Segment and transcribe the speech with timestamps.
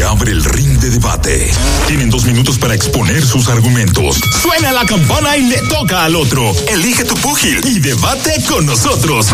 [0.00, 1.50] Se abre el ring de debate.
[1.86, 4.18] Tienen dos minutos para exponer sus argumentos.
[4.40, 6.54] Suena la campana y le toca al otro.
[6.72, 9.26] Elige tu púgil y debate con nosotros.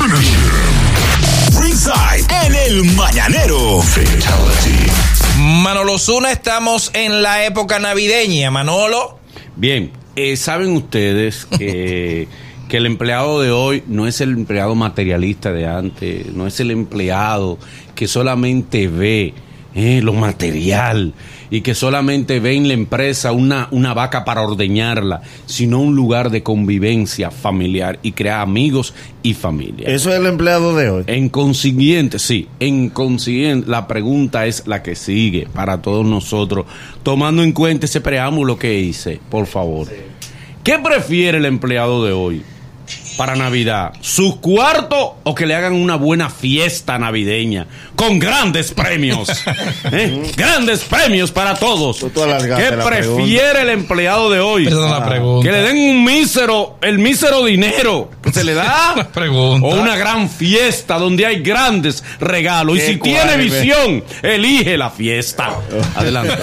[1.63, 3.81] Ringside en el Mañanero.
[5.39, 9.21] Manolo Zuna, estamos en la época navideña, Manolo.
[9.55, 12.27] Bien, eh, saben ustedes que,
[12.69, 16.73] que el empleado de hoy no es el empleado materialista de antes, no es el
[16.73, 17.57] empleado
[17.95, 19.33] que solamente ve
[19.79, 21.13] eh, lo material
[21.51, 26.31] y que solamente ve en la empresa una, una vaca para ordeñarla, sino un lugar
[26.31, 29.87] de convivencia familiar y crear amigos y familia.
[29.87, 31.05] Eso es el empleado de hoy.
[31.07, 36.65] En consiguiente, sí, en consiguiente, la pregunta es la que sigue para todos nosotros,
[37.03, 39.89] tomando en cuenta ese preámbulo que hice, por favor.
[40.65, 42.43] ¿Qué prefiere el empleado de hoy
[43.17, 43.93] para Navidad?
[44.01, 49.29] ¿Sus cuartos o que le hagan una buena fiesta navideña con grandes premios?
[49.93, 50.33] ¿Eh?
[50.37, 51.99] Grandes premios para todos.
[51.99, 54.65] ¿Qué la prefiere el empleado de hoy?
[54.65, 55.47] Perdón la pregunta.
[55.47, 58.95] Que le den un mísero, el mísero dinero que se le da.
[59.27, 62.77] O una gran fiesta donde hay grandes regalos.
[62.77, 65.51] Y si tiene visión, elige la fiesta.
[65.97, 66.37] Adelante.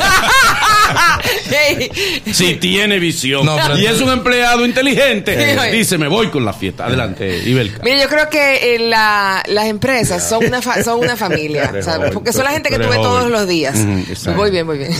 [2.31, 3.45] Si tiene visión.
[3.45, 5.57] No, y es un empleado inteligente.
[5.71, 6.85] Dice, me voy con la fiesta.
[6.85, 7.81] Adelante, Ibelka.
[7.83, 12.11] Mira, yo creo que eh, la- las empresas son una, fa- son una familia, joven,
[12.13, 13.77] porque son la gente que tú ves todos los días.
[14.09, 14.39] Exacto.
[14.39, 14.91] Voy bien, voy bien.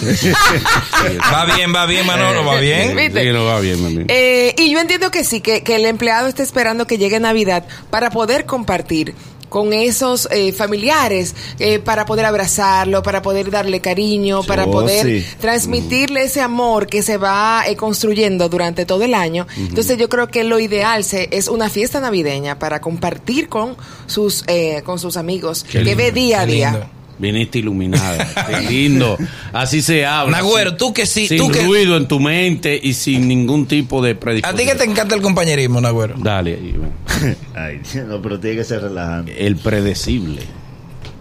[1.33, 2.95] Va bien, va bien, Manolo, va bien.
[2.95, 3.23] ¿Viste?
[3.23, 4.05] Sí, no va bien.
[4.07, 7.65] Eh, y yo entiendo que sí, que, que el empleado está esperando que llegue Navidad
[7.89, 9.13] para poder compartir
[9.53, 15.05] con esos eh, familiares, eh, para poder abrazarlo, para poder darle cariño, para Oh, poder
[15.05, 15.25] sí.
[15.39, 19.45] transmitirle ese amor que se va eh, construyendo durante todo el año.
[19.55, 24.43] Entonces yo creo que lo ideal se, es una fiesta navideña para compartir con sus,
[24.47, 26.71] eh, con sus amigos Qué que ve día a qué día.
[26.71, 26.87] lindo.
[27.19, 28.27] Viniste iluminada.
[28.49, 29.17] Qué lindo.
[29.53, 30.37] Así se habla.
[30.37, 34.01] Nagüero, tú que sí, Sin tú que- ruido en tu mente y sin ningún tipo
[34.01, 34.57] de A predisposición.
[34.67, 36.15] ti que te encanta el compañerismo, Nagüero.
[36.17, 36.57] Dale.
[37.55, 39.45] Ay, no, pero tiene que ser relajante.
[39.45, 40.41] El predecible.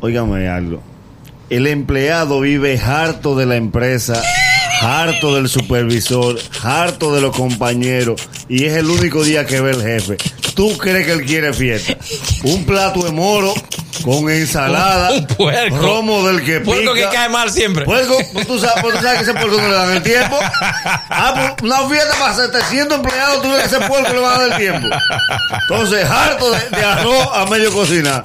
[0.00, 0.82] Óigame algo.
[1.50, 4.20] El empleado vive harto de la empresa,
[4.80, 9.82] harto del supervisor, harto de los compañeros y es el único día que ve el
[9.82, 10.16] jefe.
[10.54, 11.96] ¿Tú crees que él quiere fiesta?
[12.44, 13.52] Un plato de moro
[14.04, 15.76] con ensalada, Un- puerco.
[15.76, 16.64] romo del que pica.
[16.64, 17.84] Puerco que cae mal siempre.
[17.84, 18.16] Puerco,
[18.46, 20.38] tú sabes, tú sabes que ese puerco no le dan el tiempo.
[21.10, 24.52] Ah, pues una fiesta para 700 empleados, tú le ese puerco le van a dar
[24.52, 24.88] el tiempo.
[25.68, 28.22] Entonces, harto de, de arroz a medio cocinar.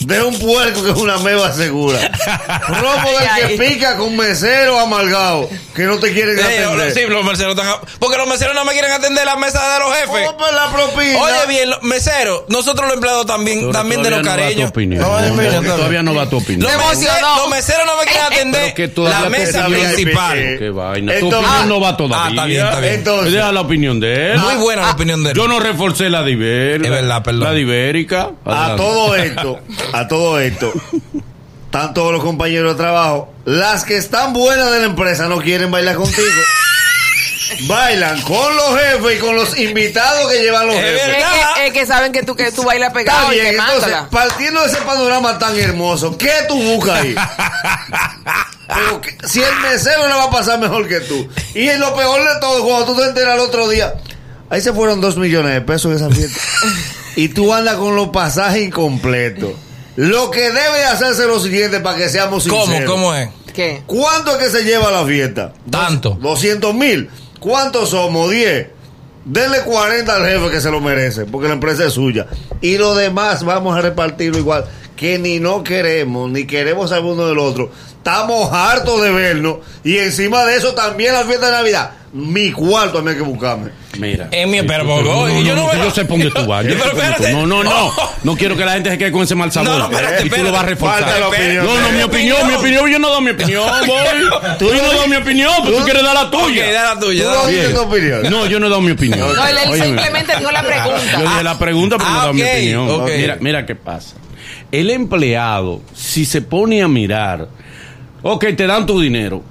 [0.00, 1.98] De un puerco que es una meba segura.
[2.68, 6.92] Romo del que pica con mesero amargado que no te quieren Eh, atender.
[6.94, 7.74] sí, los meseros están...
[7.98, 10.26] Porque los meseros no me quieren atender la mesa de los jefes.
[10.26, 11.18] ¿Cómo la propina?
[11.20, 14.50] Oye bien, meseros, nosotros los empleados también, Pero también de los todavía no va tu
[14.50, 14.70] cariños.
[14.70, 15.02] opinión.
[15.02, 16.70] No, No, no, todavía no va tu opinión.
[16.72, 20.38] Los, meseros no me quieren atender Pero que todavía la tu mesa principal.
[20.38, 21.12] Eh, Qué vaina.
[21.12, 22.28] Tu Entonces- opinión no va Ah, todavía.
[22.30, 22.94] está bien, está bien.
[22.94, 24.38] Entonces- Deja la opinión de él.
[24.38, 25.36] Muy buena la opinión de él.
[25.36, 26.88] Yo no reforcé la de Ibérica.
[26.88, 27.44] Es verdad, perdón.
[27.44, 28.30] La de Ibérica.
[28.44, 29.60] A todo esto,
[29.92, 30.72] a todo esto,
[31.66, 33.32] están todos los compañeros de trabajo.
[33.44, 36.28] Las que están buenas de la empresa no quieren bailar contigo.
[37.62, 41.02] Bailan con los jefes y con los invitados que llevan los Es jefes.
[41.18, 41.24] Es
[41.56, 44.08] que, es que saben que tú, que tú bailas pegado y bien, entonces, quemándola.
[44.10, 47.14] partiendo de ese panorama tan hermoso, ¿qué tú buscas ahí?
[48.68, 51.28] Pero que- si el mesero le va a pasar mejor que tú.
[51.54, 53.94] Y en lo peor de todo, cuando tú te enteras el otro día,
[54.48, 56.40] ahí se fueron dos millones de pesos en esa fiesta.
[57.16, 59.54] y tú andas con los pasajes incompletos.
[60.00, 62.64] Lo que debe de hacerse es lo siguiente para que seamos ¿Cómo?
[62.64, 62.90] sinceros.
[62.90, 63.28] ¿Cómo es?
[63.52, 63.82] ¿Qué?
[63.86, 65.52] ¿Cuánto es que se lleva la fiesta?
[65.70, 66.16] Tanto.
[66.22, 67.10] 200 mil.
[67.38, 68.30] ¿Cuántos somos?
[68.30, 68.68] 10.
[69.26, 72.26] Denle 40 al jefe que se lo merece, porque la empresa es suya.
[72.62, 74.64] Y lo demás vamos a repartirlo igual.
[75.00, 77.72] Que ni no queremos, ni queremos saber uno del otro.
[77.96, 79.56] Estamos hartos de vernos.
[79.82, 81.92] Y encima de eso también la fiesta de Navidad.
[82.12, 83.70] Mi cuarto a mí hay que buscarme.
[83.98, 84.28] Mira.
[84.30, 86.66] En mi- pero, no, pero, no, yo no yo sé por dónde tú vas.
[86.66, 86.74] yo.
[87.32, 87.92] No, no, no.
[88.24, 89.70] No quiero que la gente se quede con ese mal sabor.
[89.70, 91.02] No, no, espérate, y tú lo vas a reforzar.
[91.04, 91.64] Falta la opinión.
[91.64, 94.56] No, no, mi opinión, mi opinión, yo no doy mi opinión, boy.
[94.58, 96.72] Tú yo no doy mi opinión, pero tú quieres dar la tuya.
[96.72, 97.22] da la tuya.
[97.24, 97.58] ¿Tú da la no tuya.
[97.58, 98.22] dices tu opinión?
[98.30, 99.20] No, yo no he dado mi opinión.
[99.34, 101.20] No, él, simplemente dijo la Yo pregunta.
[101.22, 103.04] dije la pregunta, pero no he Ah, dado mi opinión.
[103.06, 104.16] Mira, mira qué pasa.
[104.72, 107.48] El empleado, si se pone a mirar,
[108.22, 109.42] ok, te dan tu dinero.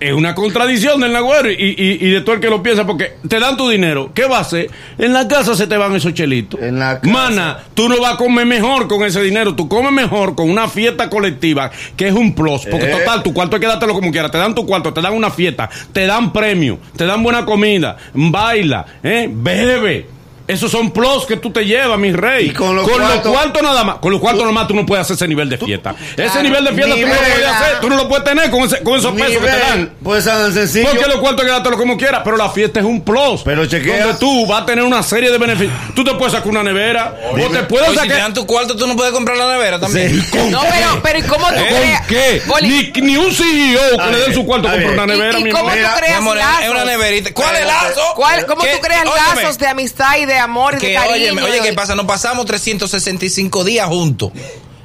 [0.00, 3.14] Es una contradicción del nagüero y, y, y de todo el que lo piensa, porque
[3.26, 4.12] te dan tu dinero.
[4.14, 4.70] ¿Qué va a hacer?
[4.96, 6.60] En la casa se te van esos chelitos.
[6.62, 7.12] En la casa.
[7.12, 9.56] Mana, tú no vas a comer mejor con ese dinero.
[9.56, 12.64] Tú comes mejor con una fiesta colectiva, que es un plus.
[12.70, 12.96] Porque Eh.
[12.96, 14.30] total, tu cuarto hay que dártelo como quieras.
[14.30, 17.96] Te dan tu cuarto, te dan una fiesta, te dan premio, te dan buena comida,
[18.14, 19.28] baila, ¿eh?
[19.28, 20.06] bebe.
[20.48, 22.46] Esos son plus que tú te llevas, mi rey.
[22.46, 23.96] Y con los cuartos- cuartos nada más.
[23.98, 25.94] Con los cuartos nada más tú no puedes hacer ese nivel de fiesta.
[26.16, 27.80] ese nivel de fiesta tú no lo puedes hacer.
[27.80, 29.92] Tú no lo puedes tener con, ese- con esos pesos que te dan.
[30.02, 30.88] Pues tan sencillo.
[30.90, 33.42] Porque los cuartos hay que dártelo como quieras, pero la fiesta es un plus.
[33.44, 34.04] Pero chequea.
[34.06, 35.76] Donde tú vas a tener una serie de beneficios.
[35.94, 37.14] Tú te puedes sacar una nevera.
[37.30, 38.22] o te puedes Oye, si te sacar.
[38.22, 40.18] dan tu cuarto, tú no puedes comprar la nevera también.
[40.30, 40.68] ¿Con No, qué?
[40.70, 42.06] pero, pero ¿y cómo tú ¿Con creas?
[42.06, 42.42] qué?
[42.62, 45.44] Ni, ni un CEO que A le den su cuarto compra una nevera, ¿Y- y
[45.44, 46.62] mi cómo tú creas lazos?
[46.62, 47.30] es una neverita.
[47.34, 48.00] ¿Cuál es lazo?
[48.16, 51.14] ¿Cuál- ¿Cómo tú creas lazos de amistad y de amor y de que, cariño?
[51.14, 51.94] óyeme, oye, ¿qué pasa?
[51.94, 54.30] Nos pasamos 365 días juntos.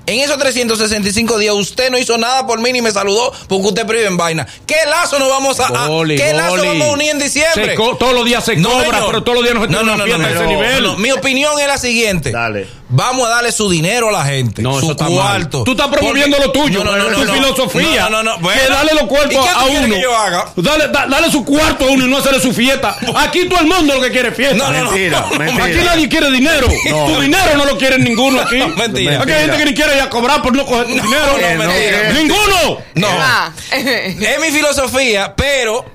[0.06, 3.86] En esos 365 días usted no hizo nada por mí ni me saludó porque usted
[3.86, 4.46] prive en vaina.
[4.68, 6.68] ¿Qué lazo nos vamos a, a- Boli, qué lazo boli.
[6.68, 7.74] vamos a unir en diciembre?
[7.76, 9.06] Co- todos los días se No, cobra, señor.
[9.06, 10.84] pero todos los días no se no, una no, fiesta no, a ese no, nivel.
[10.84, 10.98] no.
[10.98, 12.32] Mi opinión es la siguiente.
[12.32, 12.68] Dale.
[12.96, 14.62] Vamos a darle su dinero a la gente.
[14.62, 15.14] No, su eso está mal.
[15.14, 15.64] cuarto.
[15.64, 17.34] Tú estás promoviendo Porque- lo tuyo, No, no, no, es no, tu no.
[17.34, 18.04] filosofía.
[18.04, 18.38] No, no, no.
[18.40, 18.62] Bueno.
[18.62, 19.96] que dale los ¿Y cuartos qué tú a uno.
[19.96, 20.46] que yo haga?
[20.56, 22.96] Dale, da- dale su cuarto a uno y no hacerle su fiesta.
[23.16, 24.56] Aquí todo el mundo lo que quiere es fiesta.
[24.56, 24.92] No, no, no.
[24.92, 25.66] Mentira, mentira.
[25.66, 26.68] Aquí nadie quiere dinero.
[26.94, 27.06] No.
[27.08, 28.58] Tu dinero no lo quiere ninguno aquí.
[28.78, 29.22] Mentira.
[29.22, 31.38] Aquí hay gente que ni quiere ir a cobrar por no coger tu dinero.
[31.42, 32.14] no, mentira.
[32.14, 32.78] Ninguno.
[32.96, 33.08] No.
[33.10, 33.52] Ah.
[33.72, 35.86] Es mi filosofía, pero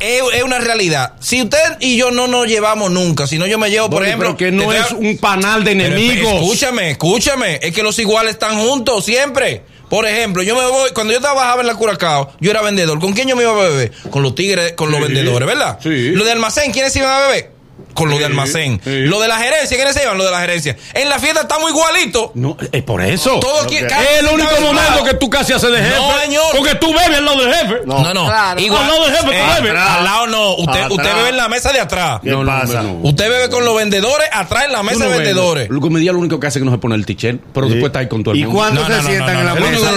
[0.00, 1.14] es, es una realidad.
[1.20, 4.08] Si usted y yo no nos llevamos nunca, si no yo me llevo, por Boli,
[4.08, 4.36] ejemplo.
[4.36, 6.34] que no es un panal de enemigos.
[6.34, 7.58] Escúchame, escúchame.
[7.62, 9.62] Es que los iguales están juntos siempre.
[9.88, 12.98] Por ejemplo, yo me voy, cuando yo trabajaba en la Curacao, yo era vendedor.
[12.98, 13.92] ¿Con quién yo me iba a beber?
[14.10, 15.78] Con los tigres, con los vendedores, ¿verdad?
[15.80, 16.10] sí.
[16.10, 17.55] Lo de almacén, ¿quiénes iban a beber?
[17.96, 18.80] Con lo Sí, de almacén.
[18.84, 18.90] sí.
[19.00, 20.16] Lo de la gerencia, ¿quiénes se iban?
[20.18, 20.76] Lo de la gerencia.
[20.94, 22.30] En la fiesta estamos igualitos.
[22.34, 23.40] No, es por eso.
[23.40, 23.82] Todo es
[24.20, 25.96] el único momento que tú casi haces de jefe.
[25.96, 26.44] No, señor.
[26.56, 27.74] Porque tú bebes al lado del jefe.
[27.86, 28.02] No.
[28.02, 28.26] No, no.
[28.26, 28.60] Claro.
[28.60, 28.82] Igual.
[28.82, 29.80] Al lado del jefe, tú Eh, bebes.
[29.82, 30.54] Al lado no.
[30.56, 30.90] Usted, Atrás.
[30.90, 32.20] usted bebe en la mesa de atrás.
[32.22, 32.82] ¿Qué No, no, pasa?
[32.82, 32.98] no, no.
[33.08, 35.70] Usted bebe con los vendedores atrás en la mesa no de vendedores.
[35.70, 37.86] El comedia lo único que hace es que no se pone el tichel, pero después
[37.86, 38.58] está ahí con todo el ¿Y mundo.
[38.58, 39.90] cuándo No, se sientan en la mesa?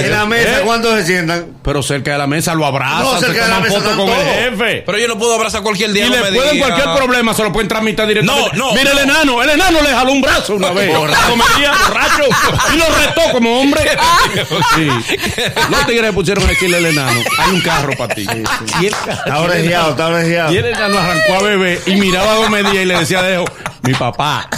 [0.00, 0.62] En la mesa, ¿Eh?
[0.64, 1.46] ¿cuántos se sientan?
[1.62, 4.82] Pero cerca de la mesa lo abraza, No, cerca de la mesa con el jefe.
[4.86, 6.06] Pero yo no puedo abrazar cualquier día.
[6.06, 8.56] Y no le pueden cualquier problema, se lo pueden tramitar directamente.
[8.56, 9.02] No, no, Mira el no.
[9.02, 10.94] enano, el enano le jaló un brazo una vez.
[10.96, 12.22] Comedia, borracho.
[12.74, 13.82] Y lo retó como hombre.
[14.74, 14.86] Sí.
[15.70, 18.26] Los tigres le pusieron a decirle al enano, hay un carro para ti.
[18.80, 20.52] Y el, Está orejeado, está orejeado.
[20.52, 23.50] y el enano arrancó a beber y miraba a Gomedía y le decía de lejos,
[23.82, 24.48] mi papá,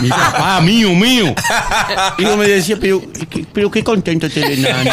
[0.00, 1.34] mi papá, mío, mío.
[2.18, 3.02] Y Gomedía decía, pero,
[3.52, 4.90] pero qué contento este enano.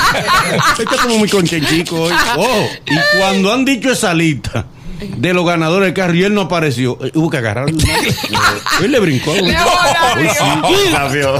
[0.77, 2.13] Está como muy contentico hoy.
[2.39, 4.65] Oh, y cuando han dicho esa lista
[4.99, 7.77] de los ganadores del carro y él no apareció, eh, hubo que agarrarlo.
[8.81, 9.33] Él le brincó.
[9.33, 9.55] Le.
[10.91, 11.39] Cambió.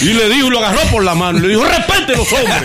[0.00, 2.62] Y le dijo, lo agarró por la mano y le dijo, respete los hombres.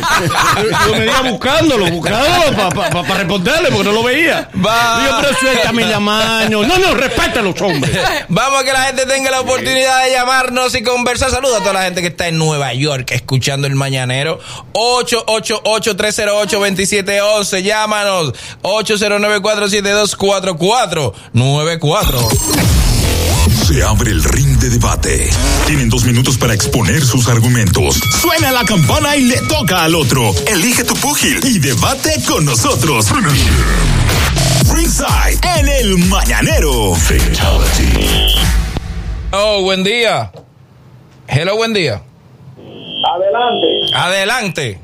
[0.88, 4.48] Yo me iba buscándolo, buscándolo para responderle porque no lo veía.
[4.64, 5.00] Va.
[5.02, 6.62] Digo, pero suéltame la mano.
[6.64, 7.98] No, no, respete a los hombres.
[8.30, 11.32] Vamos a que la gente tenga la oportunidad de llamarnos y conversar.
[11.32, 14.40] Saludos a toda la gente que está en Nueva York escuchando el mañanero.
[14.74, 17.64] 888-308-2711.
[17.64, 18.34] Llámanos.
[20.31, 22.30] 809-472-4494.
[23.66, 25.30] Se abre el ring de debate.
[25.66, 28.00] Tienen dos minutos para exponer sus argumentos.
[28.22, 30.33] Suena la campana y le toca al otro.
[30.48, 33.07] Elige tu púgil y debate con nosotros.
[34.74, 36.94] Ringside en el mañanero.
[39.31, 40.31] Oh, buen día.
[41.27, 42.01] Hello, buen día.
[43.04, 43.68] Adelante.
[43.95, 44.80] Adelante.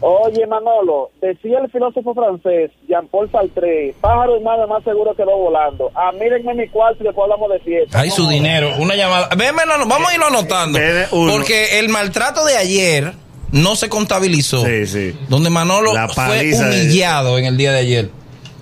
[0.00, 5.90] Oye, Manolo, decía el filósofo francés Jean-Paul Sartre, pájaro y nada más seguro quedó volando.
[5.94, 7.98] Ah, mírenme mi cuarto y después hablamos de fiesta.
[7.98, 8.70] Hay su No, dinero.
[8.78, 9.28] Una llamada.
[9.34, 10.78] No, vamos a irlo anotando.
[11.10, 11.32] Uno.
[11.32, 13.12] Porque el maltrato de ayer
[13.50, 14.64] no se contabilizó.
[14.64, 15.18] Sí, sí.
[15.28, 18.10] Donde Manolo fue de- humillado en el día de ayer.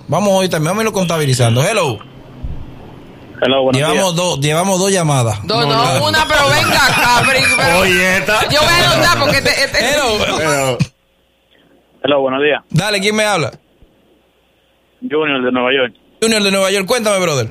[0.07, 1.63] Vamos hoy también, vamos a irlo contabilizando.
[1.63, 1.99] Hello.
[3.39, 5.43] Hello, Llevamos dos, llevamos dos llamadas.
[5.43, 5.67] No, no,
[6.07, 6.81] una, pero venga
[7.55, 8.49] pero- Oye, esta.
[8.49, 10.37] Yo voy a anotar porque te, este- Hello.
[10.37, 10.77] Pero,
[12.07, 12.63] Hello, buenos días.
[12.69, 13.51] Dale, ¿quién me habla?
[15.01, 15.93] Junior de Nueva York.
[16.21, 17.47] Junior de Nueva York, cuéntame, brother.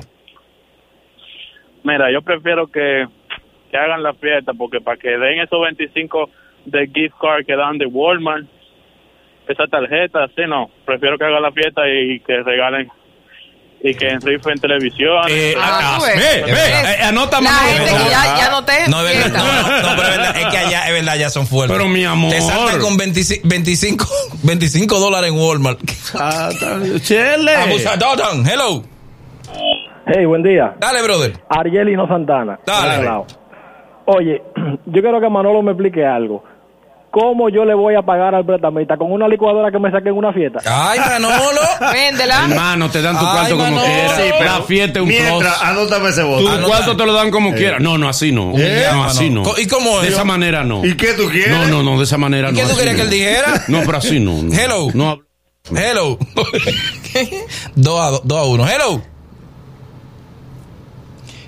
[1.83, 3.05] Mira, yo prefiero que,
[3.69, 6.31] que hagan la fiesta porque para que den esos 25
[6.65, 8.47] de gift card que dan de Walmart,
[9.47, 10.71] esa tarjeta, así no.
[10.85, 12.89] Prefiero que hagan la fiesta y que regalen
[13.81, 15.23] y que rifen televisión.
[15.29, 16.57] Eh, Ah, ah, ve, ve, ¿Ves?
[16.99, 17.67] eh, anota La Manolo.
[17.85, 18.73] gente que ya, ya noté.
[18.89, 19.39] No, es verdad.
[19.39, 20.37] No, no, no, pero es verdad.
[20.37, 21.77] Es que allá, es verdad, ya son fuertes.
[21.77, 22.31] Pero, mi amor.
[22.31, 24.05] Te saltan con 25, 25,
[24.43, 25.79] 25 dólares en Walmart.
[26.15, 26.49] Ah,
[27.01, 27.55] Chele.
[27.55, 28.17] Abusador.
[28.49, 28.83] Hello.
[30.07, 30.73] Hey, buen día.
[30.79, 31.33] Dale, brother.
[31.49, 32.59] Arielino Santana.
[32.65, 32.87] Dale.
[32.87, 33.27] De este lado.
[34.05, 34.41] Oye,
[34.85, 36.43] yo quiero que Manolo me explique algo.
[37.19, 40.17] ¿Cómo yo le voy a pagar al prestamista con una licuadora que me saqué en
[40.17, 40.59] una fiesta?
[40.63, 41.61] Ay, Manolo.
[41.91, 42.45] Véndela.
[42.47, 44.11] Hermano, te dan tu Ay, cuarto como quieras.
[44.17, 45.67] Sí, la fiesta es un mientras, plus.
[45.69, 46.47] anótame ese Tu voto.
[46.49, 46.67] Anota.
[46.67, 47.81] cuarto te lo dan como quieras.
[47.81, 48.51] No, no, así no.
[48.55, 49.41] Eh, No, así no.
[49.57, 50.13] ¿Y cómo De es?
[50.13, 50.85] esa manera no.
[50.85, 51.49] ¿Y qué tú quieres?
[51.57, 52.59] No, no, no, de esa manera ¿Y no.
[52.59, 52.97] qué tú querías no.
[52.97, 53.63] que él dijera?
[53.67, 54.43] No, pero así no.
[54.43, 54.53] no.
[54.53, 54.89] Hello.
[54.93, 55.19] No,
[55.75, 56.19] Hello.
[57.75, 58.67] dos a, dos a uno.
[58.67, 59.01] Hello.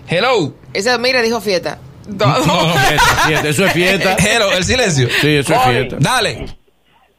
[0.08, 0.54] Hello.
[0.74, 1.78] Ese, mire, dijo fiesta.
[2.18, 4.16] No, no, Fiesta, fiesta, eso es fiesta.
[4.20, 5.08] Hello, el silencio.
[5.22, 5.96] Sí, eso es fiesta.
[6.00, 6.46] Dale.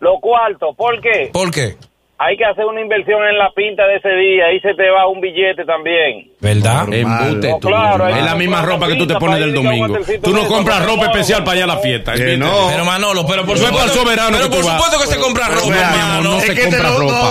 [0.00, 1.30] Lo cuarto, ¿por qué?
[1.32, 1.76] ¿Por qué?
[2.22, 5.06] Hay que hacer una inversión en la pinta de ese día y se te va
[5.08, 6.30] un billete también.
[6.38, 6.86] ¿Verdad?
[6.92, 9.96] Embute No, claro, es la misma ropa que tú te pones del domingo.
[10.22, 12.12] Tú no compras ropa especial para allá a la fiesta.
[12.12, 12.68] Que no.
[12.70, 14.02] Pero Manolo, pero por No es para el supuesto.
[14.02, 16.22] soberano pero que por supuesto que se compra Pero ropa, hermano.
[16.22, 17.30] no Es se que te compra lo- ropa.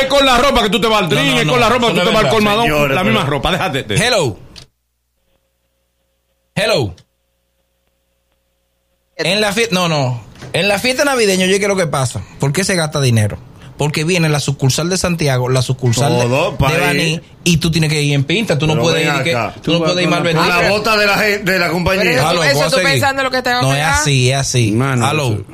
[0.00, 1.68] Es con la ropa que tú te vas al drink, No, no, es con la
[1.68, 2.94] ropa que tú te vas al colmadón.
[2.94, 3.82] La misma ropa, déjate.
[3.82, 3.96] de-
[6.54, 6.94] Hello.
[9.16, 10.20] En la fiesta, no, no.
[10.52, 12.22] En la fiesta navideña, yo qué lo que pasa.
[12.40, 13.38] ¿Por qué se gasta dinero?
[13.76, 16.80] Porque viene la sucursal de Santiago, la sucursal Todo de, de.
[16.80, 18.56] Baní, y tú tienes que ir en pinta.
[18.56, 20.46] Tú no Pero puedes ir, que- tú no puedes ir mal Con vestido.
[20.62, 22.10] la bota de la, de la Pero compañía.
[22.12, 22.90] eso- Aló, eso ¿puedo tú seguir?
[22.92, 24.70] pensando lo que te va a No es así, es así.
[24.72, 25.44] Mano, Aló, eso-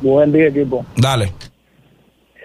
[0.00, 0.84] Buen día, equipo.
[0.96, 1.32] dale.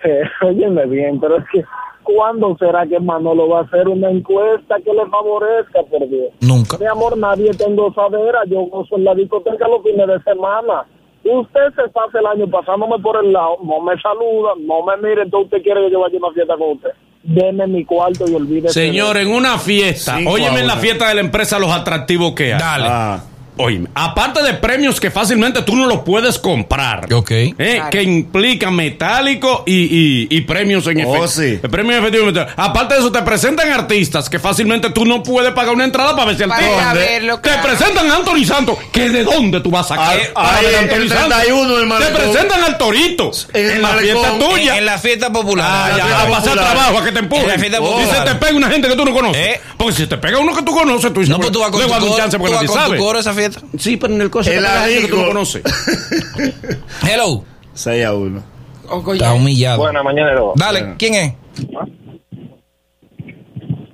[0.04, 1.64] Eh, óyeme bien, pero es que
[2.04, 6.30] ¿cuándo será que Manolo va a hacer una encuesta que le favorezca, por Dios?
[6.42, 6.78] Nunca.
[6.78, 10.86] Mi amor, nadie tengo gozadera, yo gozo en la discoteca los fines de semana.
[11.24, 15.24] Usted se pasa el año pasándome por el lado, no me saluda, no me mire,
[15.24, 16.90] entonces usted quiere que yo vaya a una fiesta con usted.
[17.24, 18.74] Deme mi cuarto y olvídese.
[18.74, 22.54] Señor, en una fiesta, Cinco óyeme en la fiesta de la empresa los atractivos que
[22.54, 22.60] hay.
[22.60, 22.86] Dale.
[22.90, 23.24] Ah,
[23.56, 27.12] Óyeme, aparte de premios que fácilmente tú no los puedes comprar.
[27.14, 27.32] Ok.
[27.32, 27.54] ¿eh?
[27.58, 27.90] Claro.
[27.92, 31.28] Que implican metálico y, y- y premios en Oh, efectivo.
[31.28, 31.60] sí.
[31.62, 32.32] El premio en efectivo.
[32.56, 36.26] Aparte de eso, te presentan artistas que fácilmente tú no puedes pagar una entrada para
[36.28, 37.68] ver si el verlo, Te claro.
[37.68, 38.78] presentan a Anthony Santos.
[38.92, 40.10] ¿Que de dónde tú vas a sacar?
[40.18, 41.38] Ay, para ay, ver a el Anthony Santos?
[41.38, 43.32] 31 del Te presentan al Torito.
[43.54, 44.78] En el En la fiesta tuya.
[44.78, 45.68] en la fiesta popular.
[45.70, 46.72] Ah, ya, fiesta a pasar popular.
[46.74, 47.44] trabajo, a que te empujen.
[47.46, 49.42] En la fiesta Y se te pega una gente que tú no conoces.
[49.46, 49.62] ¿Eh?
[49.78, 51.80] Porque si te pega uno que tú conoces, tú dices, No, pues tú vas con
[51.82, 53.30] le tu voy a dar un coro, chance tú vas con tu coro a esa
[53.34, 53.43] fiesta.
[53.78, 55.64] Sí, pero en el coche El gente que tú conoces.
[57.10, 57.44] Hello.
[57.74, 58.44] 6 a 1.
[58.90, 59.80] Ojo, Está humillado.
[59.80, 60.54] Buena, mañanero.
[60.56, 61.34] Dale, ¿quién es?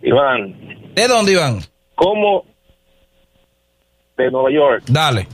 [0.02, 0.56] Iván,
[0.96, 1.60] ¿De dónde, Iván?
[1.96, 2.44] ¿cómo
[4.18, 4.84] de Nueva York?
[4.88, 5.28] Dale.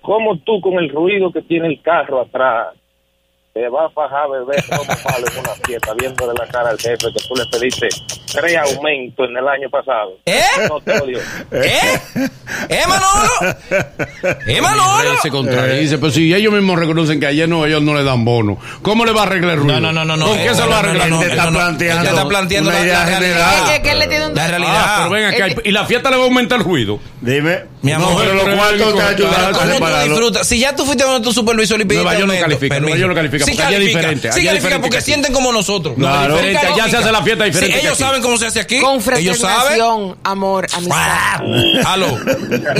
[0.00, 2.68] ¿Cómo tú con el ruido que tiene el carro atrás
[3.62, 6.96] te vas a fajar bebé como malo en una fiesta viéndole la cara al jefe
[6.98, 7.88] que tú le pediste
[8.30, 10.18] tres aumentos en el año pasado?
[10.26, 10.40] ¿Eh?
[10.68, 11.18] No te odio.
[11.52, 11.98] ¿Eh?
[12.68, 13.56] ¿Eh, Manolo?
[14.46, 15.10] ¿Eh, Manolo?
[15.10, 18.24] Él se contradice, pero si ellos mismos reconocen que ayer no, ellos no le dan
[18.26, 19.80] bono, ¿cómo le va a arreglar el ruido?
[19.80, 20.26] No, no, no, no.
[20.26, 21.08] ¿Con eh, qué se lo va a no, arreglar?
[21.08, 23.18] no, no, Te está planteando Te está planteando una la, realidad.
[23.18, 23.54] general.
[23.54, 24.72] Es que- que él le tiene un- La realidad.
[24.76, 26.98] Ah, pero ven acá, y la fiesta le va a aumentar el ruido.
[27.26, 27.64] Dime.
[27.82, 30.44] Mi amor, no, pero los cuartos te ayudan.
[30.44, 32.80] Si ya tú fuiste donde tu supervisor y pediste Nueva York no califica.
[32.80, 35.32] Nueva York no califica, Sí porque allá es califica, diferente, Sí califica diferente porque sienten
[35.32, 35.94] como nosotros.
[35.96, 36.36] Claro.
[36.36, 38.02] Allá se hace la fiesta diferente ellos aquí.
[38.02, 38.80] saben cómo se hace aquí.
[38.80, 39.76] Con Ellos saben.
[39.78, 41.40] fraternidad, amor, amistad.
[41.86, 42.18] Aló.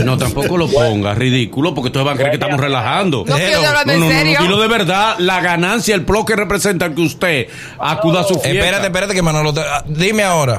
[0.04, 3.24] No, tampoco lo ponga, ridículo, porque ustedes van a creer que estamos relajando.
[3.26, 4.38] No, estoy hablando en serio.
[4.42, 7.48] Dilo de verdad, la ganancia, el plus que representa que usted
[7.78, 8.48] acuda a su fiesta.
[8.50, 10.58] Espérate, espérate que Manolo te- ah, Dime ahora.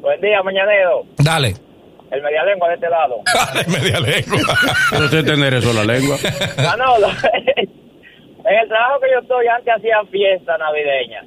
[0.00, 1.02] Buen día, mañanero.
[1.18, 1.67] Dale.
[2.10, 3.16] El media lengua de este lado.
[3.68, 4.58] Media lengua.
[4.90, 6.16] Pero usted entender eso la lengua.
[6.56, 11.20] Manolo, en el trabajo que yo estoy antes hacían fiesta navideña.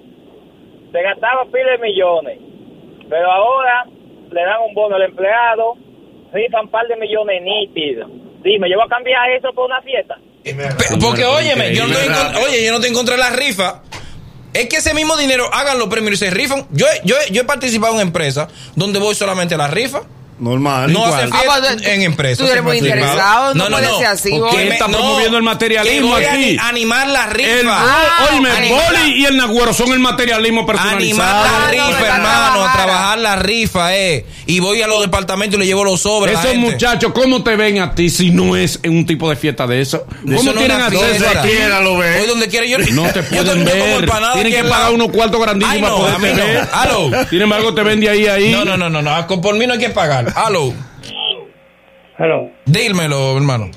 [0.91, 2.39] Se gastaban pila de millones.
[3.09, 3.85] Pero ahora
[4.31, 5.75] le dan un bono al empleado,
[6.33, 8.09] rifan un par de millones nítidos.
[8.43, 10.17] Dime, ¿yo voy a cambiar eso por una fiesta?
[10.99, 13.83] Porque, óyeme, yo no estoy oye, yo no estoy en contra de la rifa.
[14.53, 16.65] Es que ese mismo dinero hagan los premios y se rifan.
[16.71, 20.01] Yo, he- yo, he- yo he participado en empresas donde voy solamente a la rifa.
[20.41, 20.91] Normal.
[20.91, 22.45] No Ah, fiesta pues, en empresas.
[22.45, 26.07] tú eres muy interesado, no puede ser así, Porque él está No, promoviendo el materialismo
[26.07, 26.43] que voy a aquí.
[26.43, 27.77] ani- animar la El, rifa.
[27.77, 28.81] Ah, oíme, el animar.
[28.91, 31.43] boli y el nagüero son el materialismo Animar personalizado.
[31.45, 33.19] la Ah, no, rifa, hermano, a trabajar.
[33.19, 34.25] la rifa, eh.
[34.47, 36.33] Y voy a los departamentos y le llevo los sobres.
[36.33, 39.35] la Esos muchachos, ¿cómo te ven a ti si no es en un tipo de
[39.35, 40.05] fiesta de eso?
[40.25, 41.49] Eso ¿Cómo no tienen acceso a ti?
[41.49, 42.17] Quiera lo ve.
[42.17, 42.77] Voy donde quiera yo.
[42.93, 44.09] No te pueden ver.
[44.33, 47.09] Tienen que pagar unos cuartos grandísimos para no, poderte no.
[47.11, 47.27] ver.
[47.29, 48.51] Sin embargo, te ven de ahí a ahí.
[48.51, 49.27] No, no, no, no, no.
[49.41, 50.30] Por mí no hay que pagar.
[50.35, 50.73] Aló.
[52.17, 52.49] Hello.
[52.65, 53.69] Dímelo, hermano.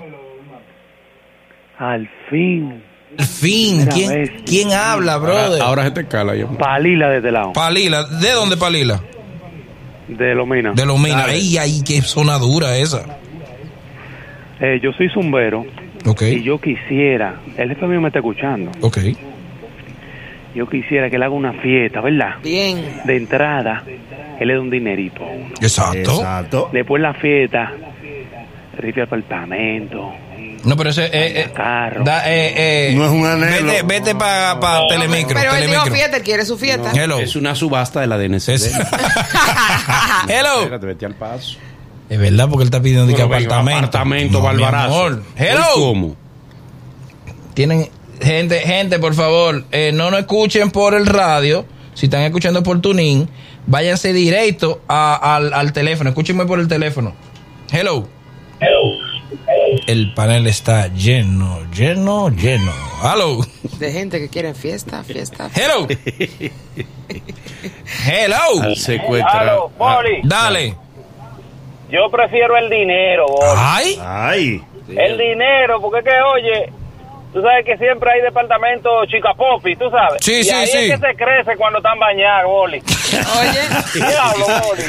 [1.79, 2.83] Al fin.
[3.19, 3.87] Al fin.
[3.93, 4.43] ¿Quién.
[4.45, 5.61] ¿quién habla, brother?
[5.63, 6.49] Ahora, ahora se te cala yo.
[6.59, 7.53] Palila de este lado.
[7.53, 8.05] Palila.
[8.05, 9.01] ¿De dónde Palila?
[10.09, 10.73] De Lomina.
[10.73, 11.25] De Lomina.
[11.25, 13.19] Ay, ay, qué zona dura esa.
[14.61, 15.65] Eh, yo soy zumbero
[16.07, 16.23] Ok.
[16.23, 18.99] y yo quisiera, el jefe mío me está escuchando, Ok.
[20.55, 22.37] Yo quisiera que le haga una fiesta, ¿verdad?
[22.43, 23.01] Bien.
[23.05, 23.83] De entrada,
[24.39, 25.49] él le da un dinerito a uno.
[25.61, 26.13] Exacto.
[26.21, 26.71] Exacto.
[26.73, 27.73] Después la fiesta,
[28.79, 30.13] rifle apartamento,
[30.65, 31.05] No, pero ese.
[31.07, 32.05] Eh, eh, carro.
[32.05, 33.67] da, eh, eh, No es un anhelo.
[33.67, 35.39] Vete, vete para pa Telemicro.
[35.39, 35.95] Pero él dijo telemicro.
[35.95, 36.91] fiesta, él quiere su fiesta.
[36.95, 37.19] Hello.
[37.19, 38.49] Es una subasta de la DNC.
[38.55, 38.73] Es-
[40.29, 40.61] Hello.
[40.63, 41.59] Espérate, vete al paso.
[42.09, 43.79] Es verdad, porque él está pidiendo de que venga, apartamento.
[43.79, 44.95] Apartamento, No, mi Barbarazo.
[45.07, 45.23] amor.
[45.37, 45.63] Hello.
[45.75, 46.17] ¿Cómo?
[47.55, 47.89] Tienen
[48.25, 51.64] gente, gente, por favor, eh, no nos escuchen por el radio,
[51.95, 53.28] si están escuchando por Tuning,
[53.66, 56.11] váyanse directo a- al, al teléfono.
[56.11, 57.14] Escúchenme por el teléfono.
[57.73, 58.09] Hello.
[59.87, 62.73] El panel está lleno, lleno, lleno.
[63.02, 63.40] Hello.
[63.78, 65.50] De gente que quiere fiesta, fiesta.
[65.54, 65.87] Hello.
[68.07, 68.62] Hello.
[68.62, 69.49] Al secuestrar.
[69.49, 70.21] Aló, Boli.
[70.25, 70.75] Dale.
[71.90, 73.47] Yo prefiero el dinero, Boli.
[73.57, 73.99] Ay.
[74.00, 74.62] Ay.
[74.88, 76.73] El dinero, porque es que, oye,
[77.35, 80.25] tú sabes que siempre hay departamentos chicapopi, tú sabes.
[80.25, 80.79] Sí, y sí, ahí sí.
[80.79, 82.79] es que se crece cuando están bañados, Boli.
[83.12, 83.61] Oye,
[84.07, 84.83] Diablo, Boli.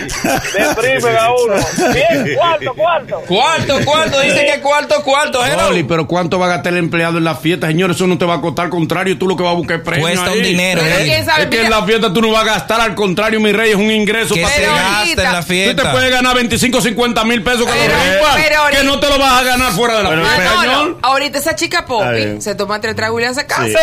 [0.53, 1.55] Deprimen a uno.
[1.93, 3.21] Bien, cuarto, cuarto.
[3.27, 4.19] Cuarto, cuarto.
[4.21, 5.45] Dice que cuarto, cuarto.
[5.45, 5.67] Hello.
[5.69, 7.67] Oli, pero ¿cuánto va a gastar el empleado en la fiesta?
[7.67, 9.77] Señor, eso no te va a costar, al contrario, tú lo que vas a buscar
[9.77, 10.37] es premio Cuesta ahí.
[10.37, 10.81] un dinero.
[10.85, 11.01] Eh.
[11.03, 13.51] quién sabe, Es que en la fiesta tú no vas a gastar, al contrario, mi
[13.51, 14.61] rey, es un ingreso para ti.
[14.61, 15.91] gasta en la Tú te fiesta.
[15.91, 17.95] puedes ganar 25, 50 mil pesos que Pero-
[18.35, 21.39] pero que no te lo vas a ganar fuera de la Pero- fiesta, Manolo, ahorita
[21.39, 23.65] esa chica Está Poppy se toma tres tragos y le hace caso.
[23.67, 23.73] Sí.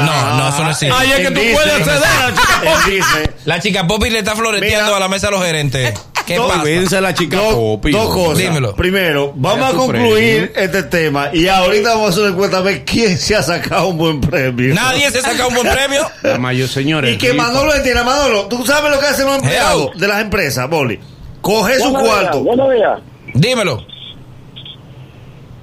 [0.00, 0.94] No, no, eso no existe.
[0.96, 4.18] Ahí es que tú Dice- puedes acceder a la chica dice La chica Poppy le
[4.20, 4.96] está floreteando Mira.
[4.96, 5.94] a la mesa a los gerentes.
[6.26, 7.00] ¿Qué pasa?
[7.00, 7.90] La chica dos, Popi.
[7.90, 8.38] dos cosas.
[8.38, 8.76] Dímelo.
[8.76, 12.84] Primero, vamos a concluir este tema y ahorita vamos a hacer una encuesta a ver
[12.84, 14.72] quién se ha sacado un buen premio.
[14.74, 16.08] Nadie se saca un buen premio.
[16.22, 17.14] La mayor, señores.
[17.14, 17.44] Y que rifa.
[17.44, 19.92] Manolo entienda, Manolo, tú sabes lo que hacen los empleados Hello.
[19.98, 21.00] de las empresas, Boli.
[21.40, 22.42] Coge su cuarto.
[22.42, 22.98] días, buenos días.
[23.34, 23.84] Dímelo.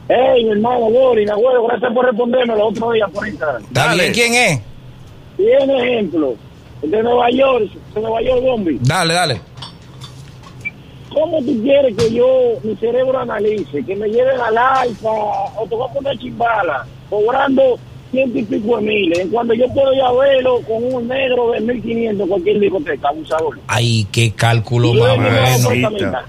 [0.09, 3.63] Hey, mi hermano Boli, mi abuelo, gracias por responderme el otro día por Instagram.
[3.63, 4.61] ¿Está bien quién es?
[5.35, 6.35] Tiene ejemplo.
[6.81, 8.77] De Nueva York, de Nueva York, Bombi.
[8.81, 9.41] Dale, dale.
[11.13, 12.27] ¿Cómo tú quieres que yo,
[12.63, 17.79] mi cerebro analice, que me lleven al alfa o te voy a poner chimbala, cobrando
[18.11, 21.61] ciento y pico de miles, en cuando yo puedo ya verlo con un negro de
[21.61, 23.59] 1500 cualquier discoteca, abusador.
[23.67, 26.19] Ay, qué cálculo más bueno.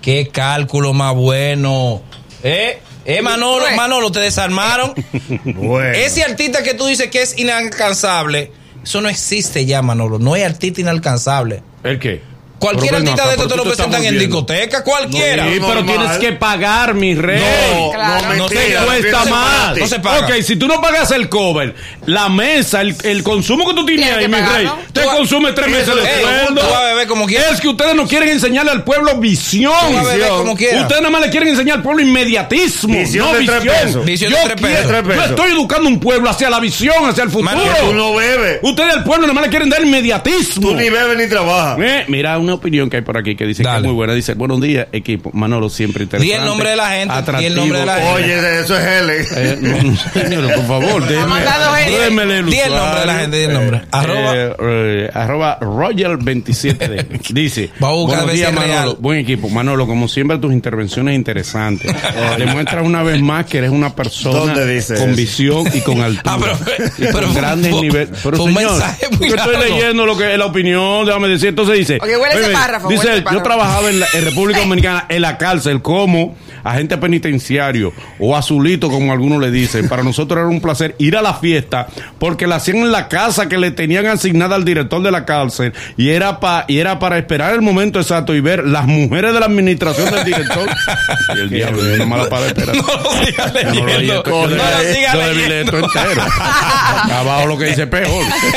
[0.00, 2.00] Qué cálculo más bueno.
[2.42, 2.78] ¿Eh?
[3.08, 4.92] Eh, Manolo, Manolo, te desarmaron.
[5.44, 5.96] Bueno.
[5.96, 10.18] Ese artista que tú dices que es inalcanzable, eso no existe ya, Manolo.
[10.18, 11.62] No hay artista inalcanzable.
[11.84, 12.20] ¿El qué?
[12.58, 15.44] Cualquier artista de estos pero te lo presentan en discoteca, cualquiera.
[15.44, 15.86] Sí, pero Normal.
[15.96, 17.40] tienes que pagar, mi rey.
[17.40, 18.22] No, Claro.
[18.36, 18.82] no, mentira.
[18.84, 19.76] cuesta más.
[19.78, 20.26] No se paga.
[20.26, 21.74] Ok, si tú no pagas el cover,
[22.06, 25.86] la mesa, el, el consumo que tú tienes ahí, mi rey, te consume tres meses
[25.94, 26.60] de sueldo.
[26.60, 27.52] tú vas a beber como quieras.
[27.54, 29.72] Es que ustedes no quieren enseñarle al pueblo visión.
[29.88, 30.82] Tú vas a beber como quieras.
[30.82, 33.84] Ustedes nada más le quieren enseñar al pueblo inmediatismo, Visión no de tres visión.
[33.84, 34.04] pesos.
[34.04, 35.04] Visión yo, de tres quiero- pesos.
[35.04, 37.54] Tres yo estoy educando un pueblo hacia la visión, hacia el futuro.
[37.80, 38.58] Tú no bebes.
[38.62, 40.70] Ustedes al pueblo nada más le quieren dar inmediatismo.
[40.70, 41.78] Tú ni bebes ni trabajas.
[41.80, 44.14] Eh, mira una opinión que hay por aquí que dice que es muy buena.
[44.14, 45.30] Dice, buenos días, equipo.
[45.32, 46.34] Manolo, siempre interesante.
[46.34, 48.12] Di el nombre de la gente, di el nombre de la gente.
[48.12, 49.26] Oye, eso es Helen.
[49.36, 53.52] Eh, no, no, señor, por favor, déjeme, el el nombre de la gente, di el
[53.52, 53.82] nombre.
[53.90, 54.36] Arroba.
[54.36, 57.28] Eh, eh, arroba Roger27D.
[57.32, 58.96] Dice, Va a buscar buenos días Manolo, real.
[58.98, 59.48] buen equipo.
[59.48, 61.94] Manolo, como siempre tus intervenciones interesantes.
[62.38, 66.22] Demuestras una vez más que eres una persona ¿Dónde dice con visión y con altura.
[66.24, 68.08] Ah, pero- y pero con grandes niveles.
[68.22, 71.48] Pero un mensaje muy yo estoy leyendo lo que es la opinión, déjame decir.
[71.48, 75.06] Entonces dice, Ok, huele ese oye, párrafo, dice, yo trabajaba en, la, en República Dominicana
[75.08, 79.88] en la cárcel como agente penitenciario o azulito como algunos le dicen.
[79.88, 81.86] Para nosotros era un placer ir a la fiesta
[82.18, 85.72] porque la hacían en la casa que le tenían asignada al director de la cárcel
[85.96, 89.40] y era pa, y era para esperar el momento exacto y ver las mujeres de
[89.40, 90.68] la administración del director
[91.36, 92.76] y el diablo yo nomás la para esperar.
[92.76, 94.22] No lo sigas Ya no lo leyendo.
[94.24, 95.78] No lo leyendo.
[95.78, 96.22] entero.
[97.12, 98.08] Abajo lo que dice peor.
[98.08, 98.52] Yo-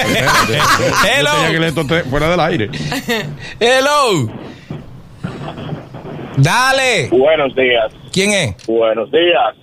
[1.04, 2.70] tenía que leer fuera del aire.
[3.74, 4.28] Hello.
[6.38, 7.08] Dale.
[7.10, 7.94] Buenos días.
[8.12, 8.68] ¿Quién es?
[8.68, 9.56] Buenos días.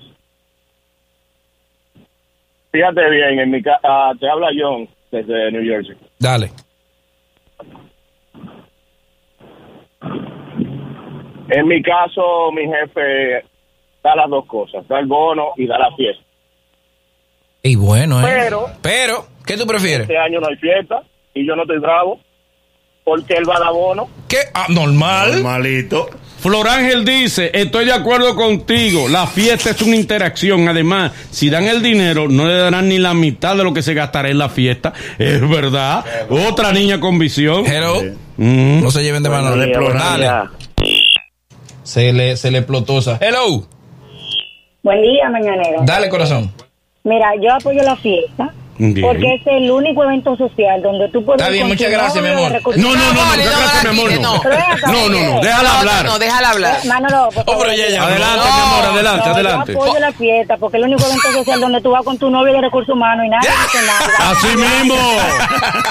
[2.72, 5.94] Fíjate bien, en mi ca ah, te habla John desde New Jersey.
[6.18, 6.50] Dale.
[11.50, 13.44] En mi caso, mi jefe
[14.02, 16.24] da las dos cosas, da el bono y da la fiesta.
[17.62, 18.24] Y bueno, ¿eh?
[18.24, 20.02] Pero- Pero, ¿qué tú prefieres?
[20.08, 21.02] Este año no hay fiesta
[21.34, 22.20] y yo no estoy bravo
[23.08, 24.08] porque él va a dar bono.
[24.28, 24.38] ¿Qué?
[24.52, 25.42] Ah, normal.
[25.42, 26.10] Malito.
[26.38, 31.64] Flor Ángel dice, estoy de acuerdo contigo, la fiesta es una interacción, además, si dan
[31.64, 34.48] el dinero, no le darán ni la mitad de lo que se gastará en la
[34.48, 37.66] fiesta, es verdad, otra niña con visión.
[37.66, 38.02] Hello.
[38.36, 38.82] Mm.
[38.82, 39.50] No se lleven de mano.
[41.82, 43.18] Se le, se le explotó esa.
[43.20, 43.66] Hello.
[44.84, 45.80] Buen día, mañanero.
[45.82, 46.52] Dale, corazón.
[47.02, 49.06] Mira, yo apoyo la fiesta Bien.
[49.06, 51.40] porque es el único evento social donde tú puedes...
[51.40, 52.52] Está bien, muchas gracias, mi amor.
[52.76, 54.12] No, no, no, no, ¿qué no, clase, mi amor?
[54.20, 54.34] no.
[54.92, 56.04] No, no, no, déjala No, hablar.
[56.04, 56.86] No, no, déjala hablar.
[56.86, 58.02] Manolo, por Oh, pero favor, ya, ya.
[58.04, 58.54] Adelante, No.
[58.54, 59.72] mi amor, adelante, no, adelante.
[59.72, 62.30] Yo apoyo la fiesta porque es el único evento social donde tú vas con tu
[62.30, 64.10] novio de recursos humanos y nadie dice nada.
[64.30, 64.96] Así mismo,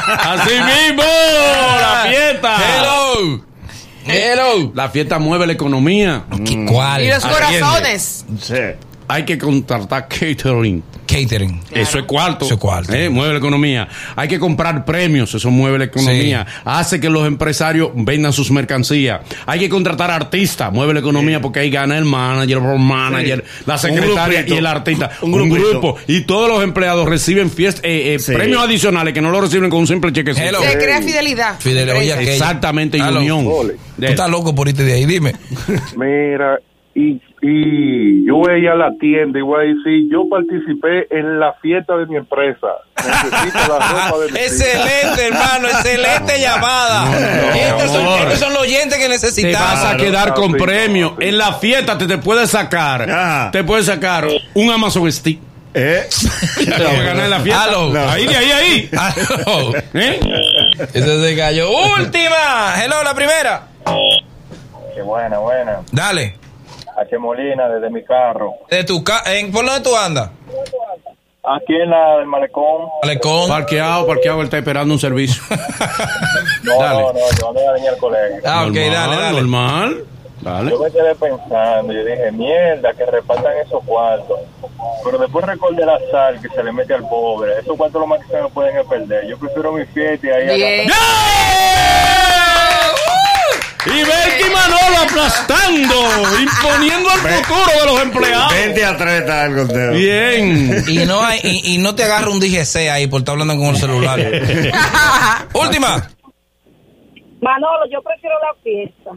[0.08, 0.50] así
[0.88, 1.04] mismo,
[1.82, 2.56] la fiesta.
[2.78, 3.42] Hello.
[4.06, 4.72] Hello.
[4.74, 6.24] La fiesta mueve la economía.
[6.46, 7.04] ¿Qué- ¿Cuál?
[7.04, 8.26] Y los corazones.
[8.40, 8.56] Sí.
[9.10, 11.62] Hay que contratar catering Catering.
[11.72, 12.46] Eso es cuarto.
[12.46, 12.94] Eso es cuarto.
[12.94, 13.88] Eh, mueve la economía.
[14.16, 16.46] Hay que comprar premios, eso mueve la economía.
[16.66, 19.22] Hace que los empresarios vendan sus mercancías.
[19.46, 23.78] Hay que contratar artistas, mueve la economía porque ahí gana el manager, el manager, la
[23.78, 25.12] secretaria y el artista.
[25.22, 25.98] Un grupo.
[26.08, 28.34] Y todos los empleados reciben fiest- eh, eh, Sí.
[28.34, 30.32] premios adicionales que no lo reciben con un simple cheque.
[30.32, 30.60] Hello.
[30.62, 31.60] Se crea fidelidad.
[31.60, 32.32] Fidel, oye, aquello.
[32.32, 33.46] Exactamente, y unión.
[33.46, 33.74] Tú
[34.06, 35.34] estás loco por irte de ahí, dime.
[35.96, 36.60] Mira,
[37.00, 41.06] y, y yo voy a ir a la tienda y voy a decir, yo participé
[41.16, 42.68] en la fiesta de mi empresa.
[42.98, 43.80] Necesito la
[44.10, 47.06] ropa de mi Excelente, hermano, excelente llamada.
[47.56, 48.20] estos, son, amor.
[48.22, 49.60] estos son los oyentes que Te necesitamos.
[49.60, 51.16] vas a quedar con premio.
[51.20, 53.52] En la fiesta te, te puedes sacar.
[53.52, 55.40] Te puedes sacar un Amazon Stick.
[55.76, 56.08] ¿Eh?
[56.58, 57.64] Te ganar en la fiesta.
[57.66, 58.10] Aló.
[58.10, 58.90] Ahí, de ahí, ahí.
[59.94, 60.20] ¿Eh?
[60.96, 61.70] Ese se cayó.
[61.70, 62.74] Última.
[62.84, 63.68] Hello, la primera.
[64.96, 65.82] Qué buena, buena.
[65.92, 66.47] Dale.
[66.98, 67.18] H.
[67.18, 68.54] Molina, desde mi carro.
[68.70, 70.32] De tu ca en, ¿Por dónde tú andas?
[71.44, 72.90] Aquí en la del malecón.
[73.04, 73.48] Malecón.
[73.48, 75.42] Parqueado, parqueado, él está esperando un servicio.
[76.64, 77.02] No, Dale.
[77.02, 78.42] no, no, yo ando a dañar el colegio.
[78.44, 79.38] Ah, ok, Normal, dale, dale.
[79.38, 80.04] Normal.
[80.42, 80.72] Dale.
[80.72, 84.40] Yo me quedé pensando, yo dije, mierda, que repartan esos cuartos.
[85.06, 87.58] Pero después recordé la sal que se le mete al pobre.
[87.60, 89.28] Esos cuartos lo más que se me pueden perder.
[89.28, 90.56] Yo prefiero mi fiesta y ahí...
[90.58, 90.90] Bien.
[93.86, 94.17] Y Manolo
[95.08, 95.96] aplastando,
[96.40, 98.52] imponiendo el futuro de los empleados.
[98.54, 99.92] 20 a 3 está el conteo.
[99.94, 100.84] Bien.
[100.88, 103.68] Y no, hay, y, y no te agarra un DGC ahí por estar hablando con
[103.68, 104.20] el celular.
[105.54, 106.10] Última.
[107.42, 109.12] Manolo, yo prefiero la fiesta.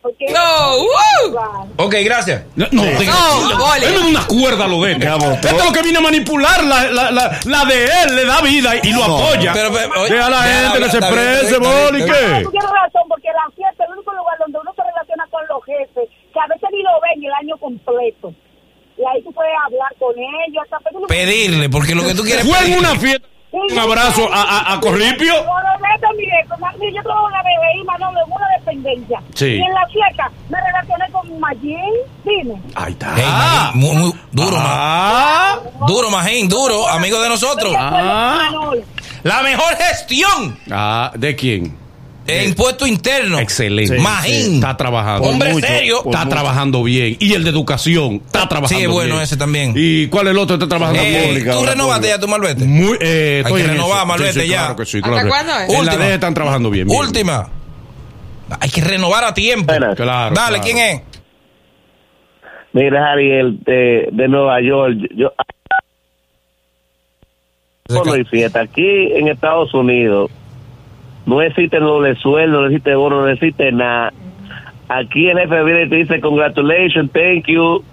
[0.00, 1.84] Porque No, ¡uh!
[1.84, 2.42] Ok, gracias.
[2.54, 3.80] No, no, diga- No, gole.
[3.90, 4.92] Deme una cuerda lo de.
[4.92, 8.40] Este es lo que viene a manipular la, la, la, la de él, le da
[8.40, 9.52] vida y, y lo apoya.
[9.52, 13.26] Pero, pero, oye, Deja a la gente que se exprese, Boli, tú tienes razón, porque
[13.34, 14.67] la fiesta es el único lugar donde uno
[15.18, 18.32] relaciona con los jefes, que a veces ni lo ven el año completo.
[18.96, 22.46] Y ahí tú puedes hablar con ellos, hasta pedirle- Pedirle, porque lo que tú quieres
[22.46, 23.26] Fue en una fiesta.
[23.50, 25.32] Un abrazo a, a, a Corripio.
[26.78, 29.22] Mire, yo trabajo en la BBI, Manolo, en una dependencia.
[29.34, 29.46] Sí.
[29.54, 31.78] Y en la fiesta me relacioné con Magín,
[32.24, 32.60] dime.
[32.74, 33.16] Ahí está.
[33.16, 37.72] Ey, Magín, muy, muy duro, ma- Ah, duro, Magín, duro, amigo de nosotros.
[37.76, 38.50] ah.
[39.22, 41.78] La mejor gestión Ah, ¿de quién?
[42.32, 43.38] De impuesto interno.
[43.38, 43.96] Excelente.
[43.96, 44.54] Sí, Magín.
[44.56, 45.28] Está trabajando.
[45.28, 46.02] Hombre mucho, serio.
[46.02, 46.36] por Está mucho.
[46.36, 47.16] trabajando bien.
[47.18, 49.22] Y el de educación está trabajando Sí, es bueno bien.
[49.22, 49.72] ese también.
[49.76, 51.52] ¿Y cuál es el otro que está trabajando Eh, pública?
[51.52, 52.64] ¿Tú renovaste ya tu malvete?
[52.64, 54.06] Muy, eh, Hay que renovar.
[54.06, 54.58] Malvete, Sí, sí, ya.
[54.58, 55.68] Claro que sí, ¿Hasta claro que- cuándo es?
[55.68, 56.08] En la Última.
[56.14, 56.86] Están trabajando bien.
[56.86, 56.98] bien.
[57.00, 57.48] Última.
[58.60, 59.66] Hay que renovar a tiempo.
[59.66, 59.94] Claro.
[59.94, 60.56] Dale, claro.
[60.62, 61.02] ¿quién es?
[62.72, 64.94] Mira, Ariel, de, de Nueva York.
[65.16, 65.32] Yo,
[67.88, 68.60] no hay fiesta.
[68.60, 70.30] Aquí en Estados Unidos
[71.28, 74.12] no existe doble sueldo, no existe bono, no existe nada.
[74.88, 77.84] Aquí el jefe viene y te dice congratulations, thank you,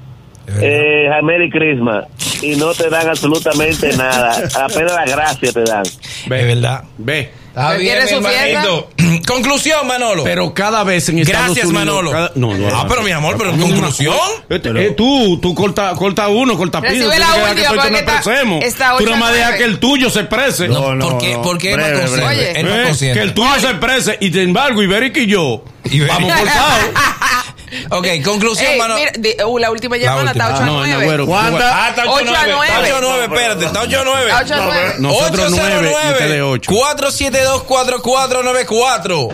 [0.61, 2.05] eh, Merry Christmas.
[2.41, 4.31] Y no te dan absolutamente nada.
[4.61, 5.83] Apenas la gracia te dan.
[6.27, 6.83] Ve, Es verdad.
[6.97, 7.29] Ve.
[7.55, 8.89] Está ¿Pero bien, su hermanito.
[9.25, 10.25] Conclusión, Manolo.
[10.25, 11.85] Pero cada vez en Estados Gracias, Unidos.
[11.85, 12.11] Manolo.
[12.11, 12.67] cada- no, no.
[12.75, 14.13] Ah, pero mi amor, pero No, no, conclusión.
[14.49, 16.93] Eh, tú, tú corta, corta uno, corta piso.
[17.09, 18.63] Recibe la que última, no está- expresemos.
[18.65, 20.67] está Tú nada más que el tuyo se exprese.
[20.67, 21.41] No, no, porque, no.
[21.43, 22.59] porque es más Breve, consciente.
[22.59, 23.19] Eh, consciente.
[23.19, 24.17] que el tuyo se exprese.
[24.19, 25.63] Y sin embargo, Iberic y yo
[26.09, 26.83] vamos cortados.
[27.89, 28.99] Ok, conclusión, Ey, Manolo.
[28.99, 30.43] mira, di- uh, la última llamada última.
[30.45, 30.93] está 8 Ah, a no, 9.
[30.97, 31.25] Nagüero.
[31.25, 31.85] ¿Cuánta?
[31.85, 32.67] Ah, está 8 a 9.
[32.67, 33.65] Está 8 a 9, espérate.
[33.65, 34.29] Está 8 a 9.
[34.31, 34.93] Está 8 a 9.
[34.99, 36.71] Nosotros nueve y ustedes ocho.
[36.71, 39.33] 472-4494.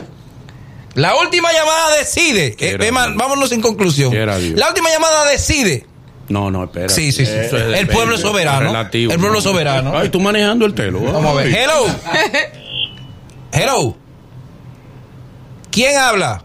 [0.96, 2.48] La última llamada decide.
[2.48, 3.18] Eh, Quiera Emma, Dios.
[3.18, 4.12] vámonos sin conclusión.
[4.12, 4.60] Quiera Dios.
[4.60, 5.86] La última llamada decide.
[6.28, 6.90] No, no, espera.
[6.90, 7.32] Sí, sí, sí.
[7.32, 8.60] Eso es El pueblo es soberano.
[8.62, 9.12] relativo.
[9.14, 9.98] El pueblo es soberano.
[9.98, 11.00] Ay, tú manejando el telo.
[11.02, 11.48] Vamos a ver.
[11.56, 11.86] Hello.
[13.54, 13.96] Hello.
[15.72, 16.44] ¿Quién habla?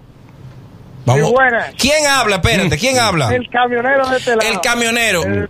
[1.06, 1.28] Vamos.
[1.28, 1.66] Sí, buena.
[1.78, 2.36] ¿Quién habla?
[2.36, 3.34] Espérate, ¿quién habla?
[3.34, 4.50] El camionero de este lado.
[4.50, 5.22] El camionero.
[5.22, 5.48] El,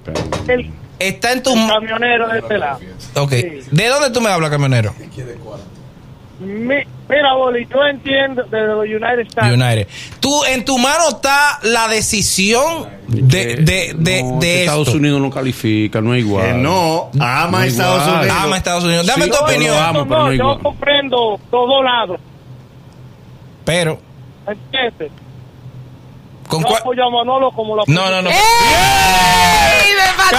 [0.49, 1.53] el Está en tu.
[1.55, 2.79] camionero de este lado.
[3.16, 3.31] Ok.
[3.31, 4.95] ¿De dónde tú me hablas, camionero?
[6.38, 9.53] Mi- mira, Boli, yo entiendo de los United States.
[9.55, 9.88] United.
[10.21, 14.73] Tú, en tu mano está la decisión de, de, de, No, de que esto.
[14.73, 16.47] Estados Unidos no califica, no es igual.
[16.49, 18.19] Que no, ama No a Estados igual.
[18.21, 18.37] Unidos.
[18.42, 19.07] Ama a Estados Unidos.
[19.07, 19.77] Dame Sí, tu yo opinión.
[19.79, 19.99] amo.
[20.01, 22.21] No, pero no no, yo comprendo todos lados.
[23.64, 23.99] Pero,
[24.47, 25.11] ¿Entiendes?
[26.49, 26.81] ¿Con Yo cuál?
[26.81, 28.31] apoyo a Manolo como lo No, no, no.
[28.31, 28.37] ¡Ey!
[29.97, 30.37] ¡Me empató.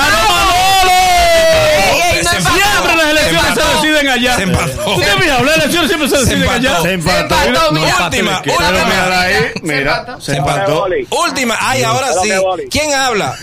[2.38, 4.36] Siempre las elecciones se, deciden allá.
[4.36, 4.92] Se empató.
[4.96, 5.42] ¿Usted fija?
[5.44, 6.82] Las elecciones siempre se deciden allá.
[6.82, 7.36] Se empató.
[7.36, 7.96] Se empató, No, mira.
[8.06, 8.72] última, última.
[8.86, 10.22] mira ahí, Se mira, empató.
[10.22, 10.86] se empató.
[11.24, 11.58] Última.
[11.60, 12.30] Ay, ahora sí.
[12.70, 13.36] ¿Quién habla?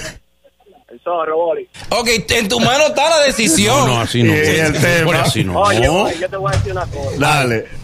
[0.90, 1.68] El zorro, Boli.
[1.90, 3.76] Ok, en tu mano está la decisión.
[3.80, 4.32] No, no, así no.
[4.32, 5.20] Y el tema.
[5.22, 5.60] así no.
[5.60, 7.10] Oye, Boli, yo te voy a decir una cosa.
[7.18, 7.83] Dale.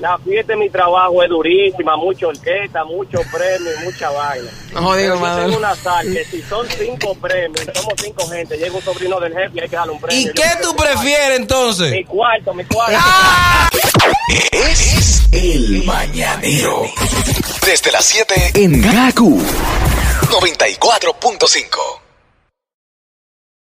[0.00, 4.50] La fiesta en mi trabajo es durísima, mucha orquesta, mucho premio y mucha vaina.
[4.72, 8.74] No, digo, yo tengo una sal que si son cinco premios, somos cinco gente, llega
[8.74, 10.20] un sobrino del jefe y hay que darle un premio.
[10.20, 11.92] ¿Y Yo qué tú prefieres entonces?
[11.92, 12.98] Mi cuarto, mi cuarto.
[14.52, 16.82] Es el mañanero.
[17.64, 19.40] Desde las 7 en Gaku
[20.30, 22.03] 94.5.